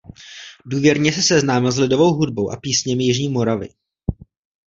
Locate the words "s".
1.71-1.77